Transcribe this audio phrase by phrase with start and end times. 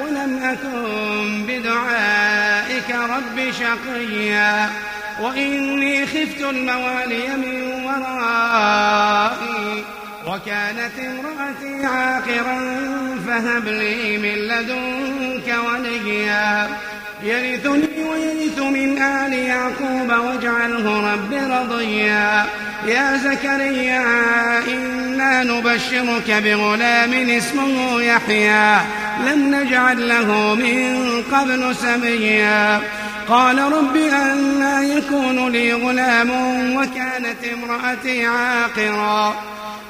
[0.00, 4.70] ولم أكن بدعائك رب شقيا
[5.20, 9.84] وإني خفت الموالي من ورائي
[10.26, 12.58] وكانت امرأتي عاقرا
[13.26, 16.68] فهب لي من لدنك وليا.
[17.22, 22.46] يرثني ويرث من آل يعقوب واجعله رب رضيا.
[22.86, 24.04] يا زكريا
[24.68, 28.80] إنا نبشرك بغلام اسمه يحيى.
[29.26, 32.80] لم نجعل له من قبل سميا.
[33.28, 36.30] قال رب أنا يكون لي غلام
[36.76, 39.34] وكانت امرأتي عاقرا.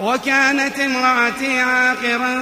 [0.00, 2.34] وكانت امرأتي عاقرا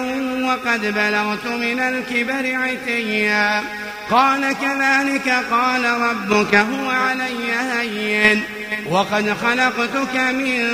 [0.42, 3.62] وقد بلغت من الكبر عتيا.
[4.10, 8.42] قال كذلك قال ربك هو علي هين.
[8.90, 10.68] وقد خلقتك من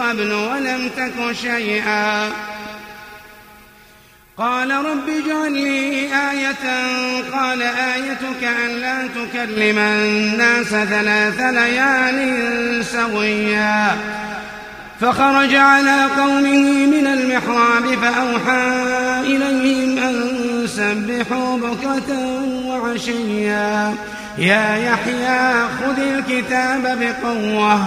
[0.00, 2.28] قبل ولم تك شيئا.
[4.42, 6.64] قال رب اجعل لي آية.
[7.32, 13.96] قال آيتك أن لا تكلم الناس ثلاث ليال سويا.
[15.00, 22.16] فخرج على قومه من المحراب فأوحى إليهم أن سبحوا بكرة
[22.66, 23.94] وعشيا.
[24.38, 27.86] يا يحيى خذ الكتاب بقوة.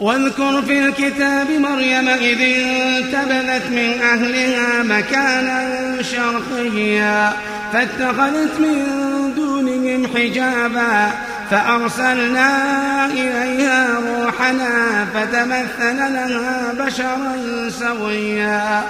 [0.00, 5.62] واذكر في الكتاب مريم إذ انتبذت من أهلها مكانا
[6.02, 7.32] شرقيا
[7.72, 8.84] فاتخذت من
[9.36, 11.10] دونهم حجابا
[11.50, 12.50] فأرسلنا
[13.06, 17.36] إليها روحنا فتمثل لها بشرا
[17.80, 18.82] سويا.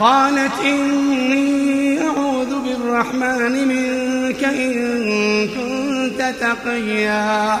[0.00, 7.60] قالت إني أعوذ بالرحمن منك إن كنت تقيا.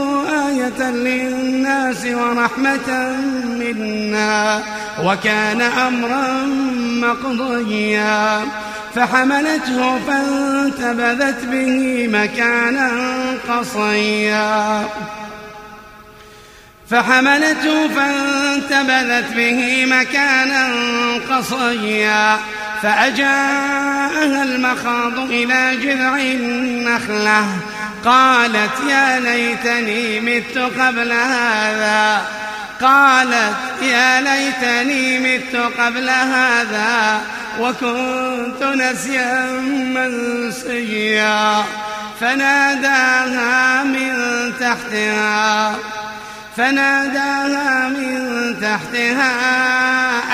[0.51, 3.15] آية للناس ورحمة
[3.59, 4.63] منا
[5.03, 6.45] وكان أمرا
[7.01, 8.41] مقضيا
[8.95, 12.91] فحملته فانتبذت به مكانا
[13.49, 14.85] قصيا
[16.89, 20.67] فحملته فانتبذت به مكانا
[21.29, 22.39] قصيا
[22.81, 27.45] فأجاءها المخاض إلى جذع النخلة
[28.05, 32.21] قالت يا ليتني مت قبل هذا.
[32.81, 37.21] قالت يا ليتني مت قبل هذا
[37.59, 39.45] وكنت نسيا
[39.95, 41.63] منسيا.
[42.21, 44.13] فناداها من
[44.59, 45.75] تحتها
[46.57, 49.31] فناداها من تحتها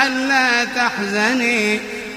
[0.07, 1.96] ألا تحزني.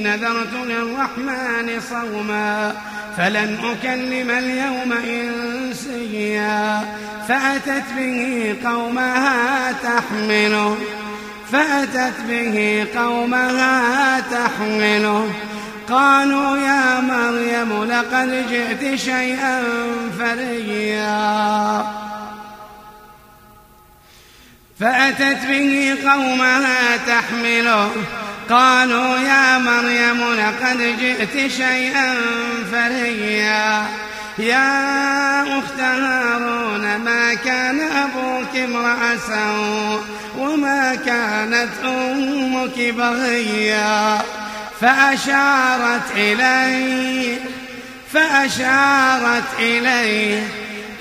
[0.00, 2.74] نذرت للرحمن صوما
[3.16, 6.82] فلن أكلم اليوم إنسيا
[7.28, 10.76] فأتت به قومها تحمله
[11.52, 15.28] فأتت به قومها تحمله
[15.88, 19.62] قالوا يا مريم لقد جئت شيئا
[20.18, 21.84] فريا
[24.80, 27.90] فأتت به قومها تحمله
[28.50, 32.14] قالوا يا مريم لقد جئت شيئا
[32.72, 33.86] فريا.
[34.38, 40.00] يا أخت هارون ما كان أبوك امرأ سوء
[40.38, 44.18] وما كانت أمك بغيا.
[44.80, 47.38] فأشارت إليه
[48.12, 50.48] فأشارت إليه.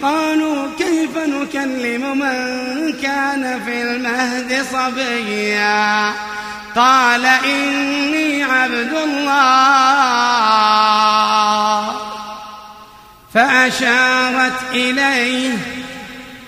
[0.01, 6.13] قالوا كيف نكلم من كان في المهد صبيا؟
[6.77, 9.37] قال إني عبد الله.
[13.33, 15.57] فأشارت إليه.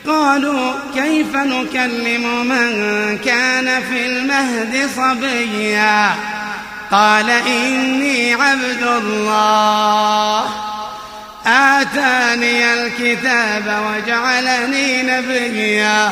[0.08, 6.16] قالوا كيف نكلم من كان في المهد صبيا؟
[6.92, 10.46] قال إني عبد الله.
[11.46, 16.12] آتاني الكتاب وجعلني نبيا.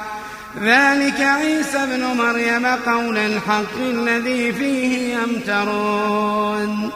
[0.59, 6.91] ذلك عيسى ابن مريم قول الحق الذي فيه يمترون.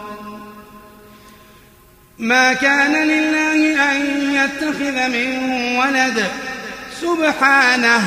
[2.19, 3.97] ما كان لله أن
[4.35, 5.39] يتخذ من
[5.77, 6.25] ولد.
[7.01, 8.01] سبحانه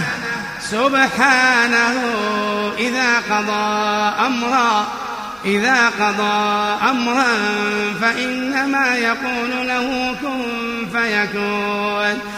[0.61, 1.95] سبحانه
[2.79, 4.89] إذا قضى أمرا
[5.45, 7.27] إذا قضى أمرا
[8.01, 10.43] فإنما يقول له كن
[10.93, 12.38] فيكون.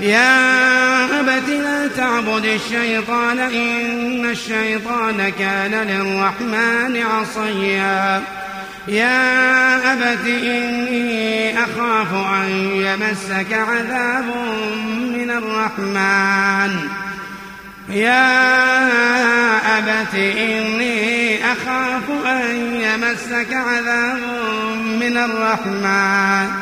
[0.00, 8.22] يا أبت لا تعبد الشيطان إن الشيطان كان للرحمن عصيا.
[8.88, 14.24] يا أبت إني أخاف أن يمسك عذاب
[15.14, 16.88] من الرحمن.
[17.88, 18.58] يا
[19.78, 24.20] أبت إني أخاف أن يمسك عذاب
[25.00, 26.61] من الرحمن.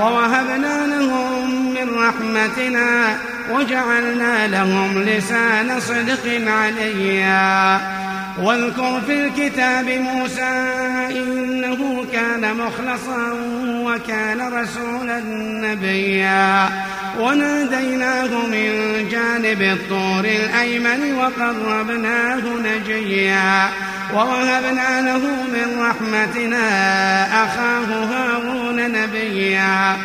[0.00, 3.18] ووهبنا لهم من رحمتنا
[3.50, 7.80] وجعلنا لهم لسان صدق عليا.
[8.42, 10.68] واذكر في الكتاب موسى
[11.10, 13.32] إنه كان مخلصا
[13.66, 15.20] وكان رسولا
[15.68, 16.68] نبيا.
[17.18, 18.68] وناديناه من
[19.10, 23.68] جانب الطور الأيمن وقربناه نجيا.
[24.14, 26.64] ووهبنا له من رحمتنا
[27.44, 29.96] أخاه هارون نبيا.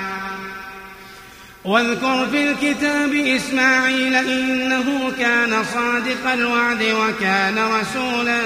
[1.66, 8.42] واذكر في الكتاب إسماعيل إنه كان صادق الوعد وكان رسولا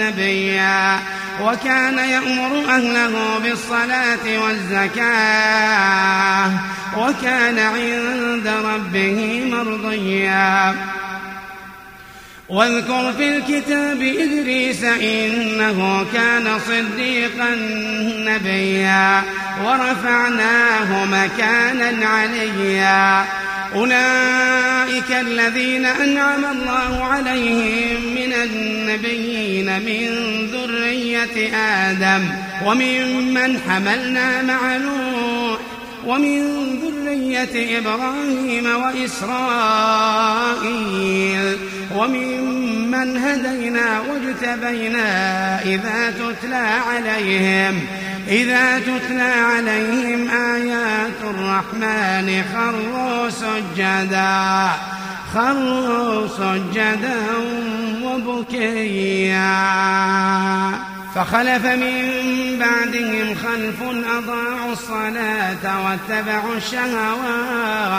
[0.00, 0.98] نبيا.
[1.42, 6.50] وكان يأمر أهله بالصلاة والزكاة.
[6.96, 10.74] وكان عند ربه مرضيا.
[12.48, 17.50] واذكر في الكتاب إدريس إنه كان صديقا
[18.24, 19.22] نبيا
[19.64, 23.24] ورفعناه مكانا عليا.
[23.74, 30.08] أولئك الذين أنعم الله عليهم من النبيين من
[30.52, 32.28] ذرية آدم
[32.64, 35.58] وممن حملنا مع نوح
[36.06, 39.48] ومن ذرية إبراهيم وإسرائيل.
[41.98, 45.08] وممن هدينا واجتبينا
[45.62, 47.80] إذا تتلى عليهم
[48.28, 54.70] إذا تتلى عليهم آيات الرحمن خروا سجدا
[55.34, 57.20] خروا سجدا
[58.02, 59.58] وبكيا.
[61.14, 61.94] فخلف من
[62.60, 63.82] بعدهم خلف
[64.18, 67.98] أضاعوا الصلاة واتبعوا الشهوات.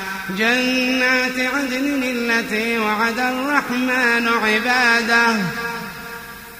[0.37, 5.35] جنات عدن التي وعد الرحمن عباده.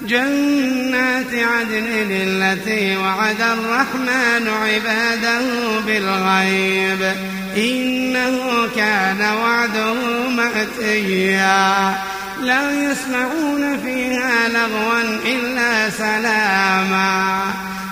[0.00, 5.40] جنات عدن التي وعد الرحمن عباده
[5.86, 7.16] بالغيب.
[7.56, 9.94] إنه كان وعده
[10.28, 11.94] مأتيا.
[12.42, 17.71] لا يسمعون فيها لغوا إلا سلاما.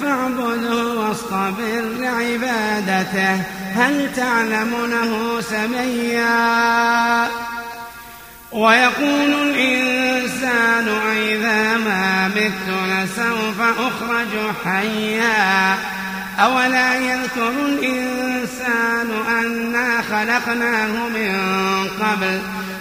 [0.00, 3.42] فاعبده واصطبر لعبادته
[3.74, 7.28] هل تعلم له سميا؟
[8.52, 15.78] ويقول الإنسان أئذا ما مت لسوف أخرج حيا.
[16.38, 21.34] أولا يذكر الإنسان أنا خلقناه من
[22.00, 22.40] قبل.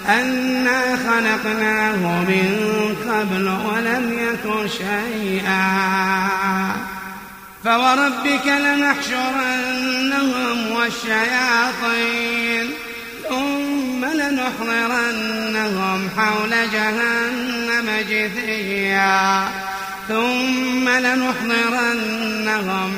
[0.09, 5.79] أنا خلقناه من قبل ولم يك شيئا.
[7.63, 9.51] فوربك لنحشرنهم
[10.71, 12.67] والشياطين
[13.29, 19.47] ثم لنحضرنهم حول جهنم جثيا.
[20.07, 22.19] ثم لنحضرنهم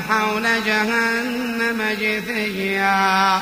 [0.10, 3.42] حول جهنم جثيا.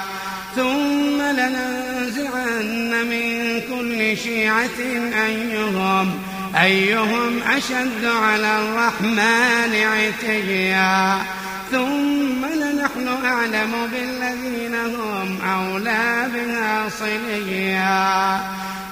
[0.56, 4.80] ثم لننزعن من كل شيعة
[5.26, 11.18] أيهم أيهم أشد على الرحمن عتيا.
[11.72, 18.42] ثم لنحن أعلم بالذين هم أولى بها صليا.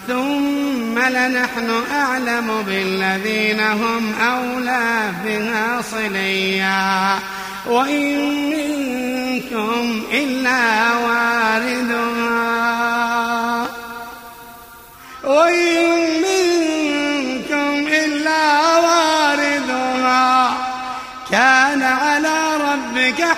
[0.07, 7.19] ثم لنحن أعلم بالذين هم أولى بها صليا.
[7.67, 12.27] وإن منكم إلا واردها.
[15.23, 16.06] وإن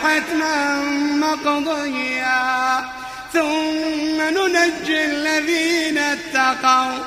[0.10, 0.82] حتما
[1.16, 2.86] مقضيا.
[3.34, 6.98] ثم ننجي الذين اتقوا.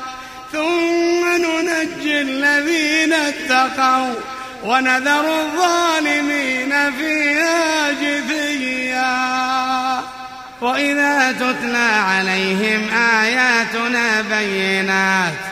[0.53, 4.15] ثم ننجي الذين اتقوا.
[4.65, 9.13] ونذر الظالمين فيها جثيا.
[10.61, 12.89] وإذا تتلى عليهم
[13.23, 15.52] آياتنا بينات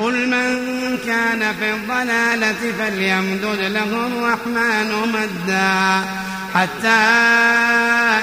[0.00, 6.04] قل من كان في الضلالة فليمدد له الرحمن مدا
[6.54, 7.04] حتى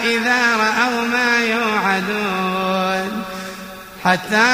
[0.03, 3.24] إذا رأوا ما يوعدون.
[4.03, 4.51] حتى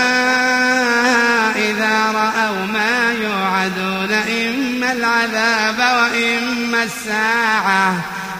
[1.56, 7.96] إذا رأوا ما يوعدون إما العذاب وإما الساعة.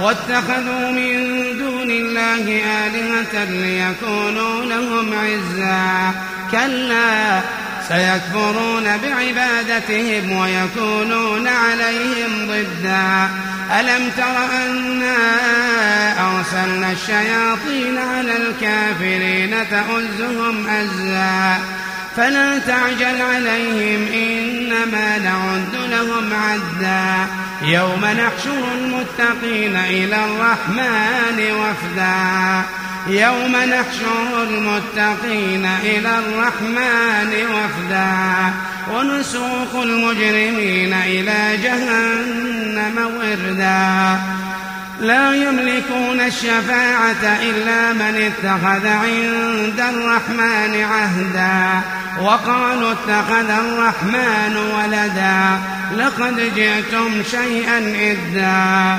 [0.00, 6.14] واتخذوا من دون الله آلهة ليكونوا لهم عزا.
[6.52, 7.40] كلا
[7.88, 13.28] سيكفرون بعبادتهم ويكونون عليهم ضدا.
[13.80, 14.36] ألم تر
[14.66, 15.16] أنا
[16.20, 21.58] أرسلنا الشياطين على الكافرين تؤزهم أزا؟
[22.16, 27.26] فلا تعجل عليهم إنما نعد لهم عدا.
[27.62, 32.62] يوم نحشر المتقين إلى الرحمن وفدا.
[33.06, 38.52] يوم نحشر المتقين إلى الرحمن وفدا.
[38.94, 44.18] ونسوق المجرمين إلى جهنم وردا.
[45.00, 51.80] لا يملكون الشفاعة إلا من اتخذ عند الرحمن عهدا
[52.22, 55.58] وقالوا اتخذ الرحمن ولدا
[55.96, 57.78] لقد جئتم شيئا
[58.12, 58.98] إدا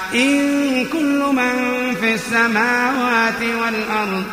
[0.13, 4.23] إن كل من في السماوات والأرض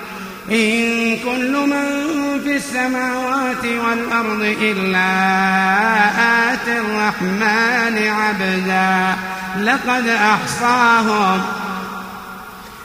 [0.50, 1.84] إن كل من
[2.44, 5.10] في السماوات والأرض إلا
[6.52, 9.16] آتي الرحمن عبدا.
[9.60, 11.42] لقد أحصاهم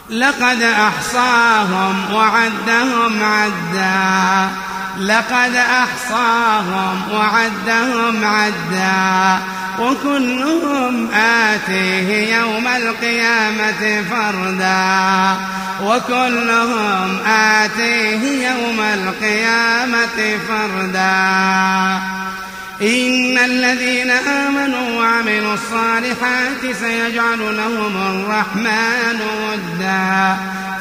[0.10, 4.50] لقد أحصاهم وعدهم عدا.
[5.00, 9.40] لقد أحصاهم وعدهم عدا.
[9.80, 15.38] وكلهم آتيه يوم القيامة فردا.
[15.84, 22.00] وكلهم آتيه يوم القيامة فردا.
[22.82, 30.38] إن الذين آمنوا وعملوا الصالحات سيجعل لهم الرحمن ودا.